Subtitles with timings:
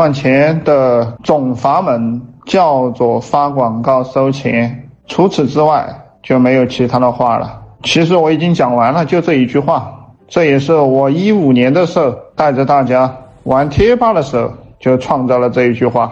[0.00, 5.86] 赚钱的总阀门叫做发广告收钱，除此之外
[6.22, 7.60] 就没有其他的话了。
[7.82, 9.92] 其实我已经讲完了，就这一句话。
[10.26, 16.10] 这也是我一五年的时候带着大家玩贴吧的时候就创造了这一句话，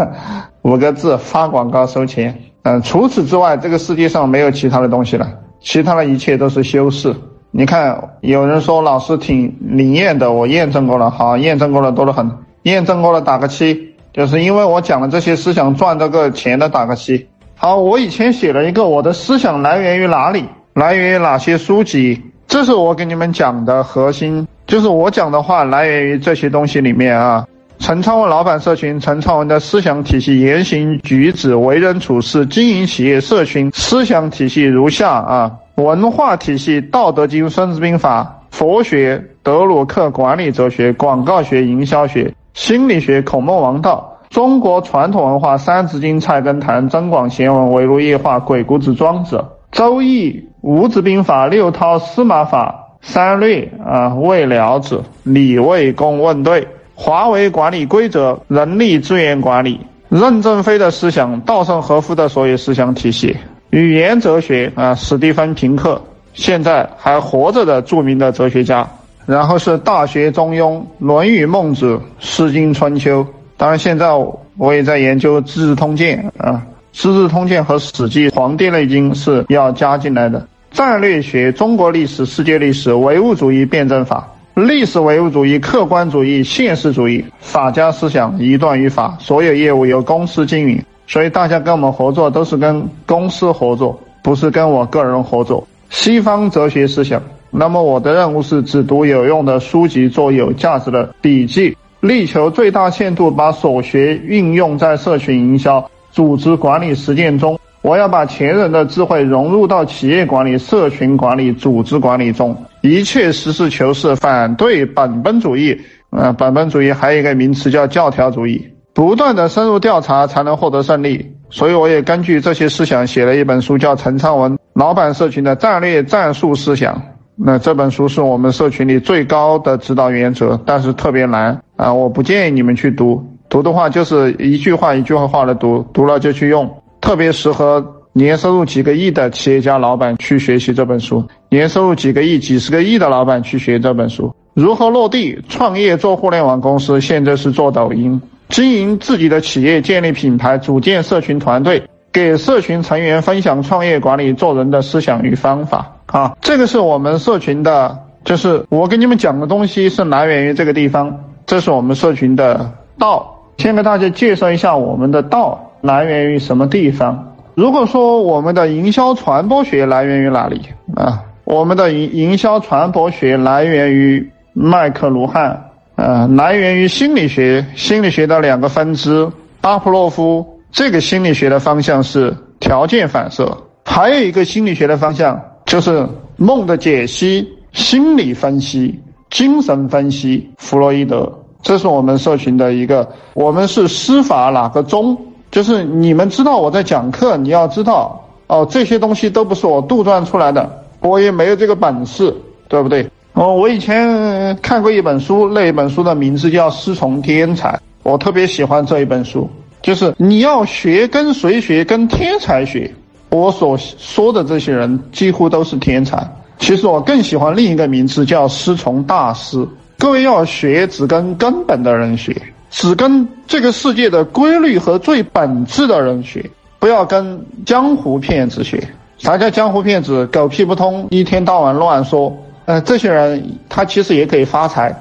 [0.60, 2.38] 五个字：发广告收钱。
[2.64, 5.26] 嗯，除此之外，这个世界上没有其他的东西了，
[5.60, 7.16] 其他的一切都是修饰。
[7.52, 12.30] 你看，有人说老师挺灵验的，我验证过了，好，验证过了多得很，
[12.64, 17.26] 验证过了打个七，就是因为我讲的这些思想赚这个钱的打个七。
[17.56, 20.44] 好，我以前写了一个，我的思想来源于哪里？
[20.74, 22.20] 来源于哪些书籍？
[22.46, 27.46] 这是我给你们讲的核心，就是我讲的话来源于这些东西里面啊。
[27.78, 49.36] 陈昌文老板社群，陈昌文的思想体系、言行举止、为人处事、经营企业社群思想体系如下啊：文化体系，《道德经》《孙子兵法》，佛学，德鲁克管理哲学、广告学、营销学、心理学，孔孟王道，中国传统文化，《三字经》《菜根谭》《增广贤文》《围炉夜话》《鬼谷子》《庄子》。
[49.72, 63.36] 周易、五子兵法、六韬、司马法、三略啊、魏了子、李卫公问对、华为管理规则、人力资源管理、任正非的思想、稻盛和夫的所有思想体系、
[63.70, 66.00] 语言哲学啊、史蒂芬平克，
[66.34, 68.88] 现在还活着的著名的哲学家。
[69.26, 73.22] 然后是《大学》《中庸》《论语》《孟子》《诗经》《春秋》，
[73.56, 74.08] 当然现在
[74.56, 76.62] 我也在研究《资治通鉴》啊。
[76.96, 80.46] 《资治通鉴》和《史记》《黄帝内经》是要加进来的。
[80.70, 95.66] 战略学、中国历史、世界历史、唯物主义辩证法、历史唯物主义、客观主义、现实主义、法家思想一段语法，所有业务由公司经营，所以大家跟我们合作都是跟公司合作，不是跟我个人合作。
[95.90, 97.22] 西方哲学思想，
[97.56, 105.88] 那么我的任务是只读有用的书籍，做有价值的笔记，力求最大限度把所学运用在社群营销。
[106.10, 115.80] 组织管理实践中，我要把前人的智慧融入到企业管理、社群管理、组织管理中，一切实事求是，反对本本主义。
[116.10, 121.24] 呃，本本主义还有一个名词叫教条主义，不断的深入调查才能获得胜利。
[121.50, 126.94] 所以，我也根据这些思想写了一本书，叫《陈昌文老板社群的战略战术思想》。
[127.36, 131.92] 那这本书是我们社群里最高的指导原则，但是特别难啊！
[131.92, 133.22] 我不建议你们去读。
[133.48, 136.68] 读的话就是一句话一句话话的读，读了就去用，
[137.00, 141.24] 特别适合年收入几个亿的企业家老板去学习这本书。
[141.48, 147.00] 年收入几个亿、几十个亿的老板去学这本书，如何落地创业做互联网公司？
[147.00, 151.82] 现在是做抖音，经营自己的企业，建立品牌，组建社群团队，
[152.14, 155.90] 给社群成员分享创业管理做人的思想与方法。
[156.06, 163.32] 啊，这个是我们社群的，就是我给你们讲的东西是来源于这个地方，这是我们社群的道。
[163.58, 167.34] 先给大家介绍一下我们的道来源于什么地方。
[167.54, 170.62] 如果说我们的营销传播学来源于哪里
[170.94, 171.20] 啊？
[171.42, 177.66] 我们的营营销传播学来源于麦克卢汉，呃，来源于心理学。
[177.74, 179.28] 心理学的两个分支，
[179.60, 186.04] 巴甫洛夫这个心理学的方向是条件反射，还有一个心理学的方向就是
[186.36, 191.32] 梦的解析、心理分析、精神分析，弗洛伊德。
[191.62, 195.16] 这是我们社群的一个，我们是司法哪个宗？
[195.52, 200.68] 就是你们知道我在讲课，你要知道哦，这些东西都不是我杜撰出来的，
[200.98, 202.34] 我也没有这个本事，
[202.66, 203.08] 对不对？
[203.34, 207.68] 哦，我以前看过一本书，那一本书的名字叫《师从天才》，
[208.02, 209.48] 我特别喜欢这一本书，
[209.84, 212.90] 就是你要学跟谁学，跟天才学。
[213.28, 216.26] 我所说的这些人几乎都是天才，
[216.58, 219.68] 其实我更喜欢另一个名字叫师从大师。
[219.98, 222.34] 各位要学，只跟根本的人学，
[222.70, 228.82] 只跟这个世界的规律和最本质的人学，不要跟江湖骗子学。
[229.18, 230.26] 啥叫江湖骗子？
[230.28, 232.34] 狗屁不通，一天到晚乱说。
[232.64, 234.98] 呃，这些人他其实也可以发财。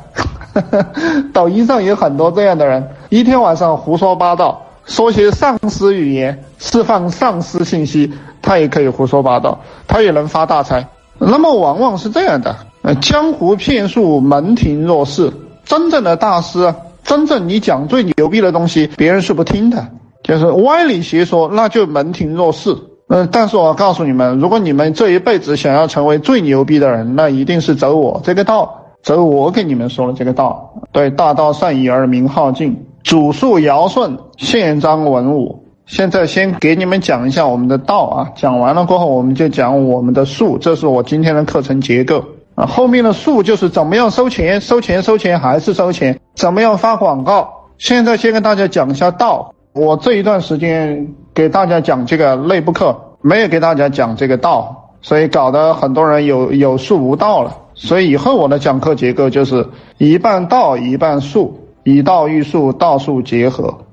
[1.33, 10.87] 抖音上有很多这样的人，一天晚上胡说八道，说些丧尸语言，释放丧尸信息，他也可以胡说八道，他也能发大财。
[11.19, 12.55] 那么往往是这样的。
[12.81, 15.31] 呃，江湖骗术，门庭若市。
[15.63, 19.87] 真正的大师，真正你讲最牛逼的东西，别人是不听的，
[20.21, 22.75] 就是歪理邪说，那就门庭若市。
[23.07, 30.73] 嗯，但是我告诉你们，如果你们这一辈子想要成为最牛逼的人，那一定是走我这个道，走我给你们说的这个道。
[30.91, 35.65] 对，大道善已而名浩尽，祖述尧舜，宪章文武。
[35.85, 40.57] 现在先给你们讲一下我们的道啊，讲完了过后，我们就讲我们的术。
[40.57, 42.23] 这是我今天的课程结构。
[42.55, 46.17] 啊，后面的术就是怎么样收钱，收钱，收钱，还是收钱？
[46.35, 47.49] 怎么样发广告？
[47.77, 49.53] 现在先跟大家讲一下道。
[49.73, 57.57] 我这一段时间给大家讲这个内部课，没有给大家讲这个道，所以搞得很多人有有术无道了。
[57.73, 59.67] 所以以后我的讲课结构就是
[59.97, 63.85] 一半道一半术，以道育术，道术结合。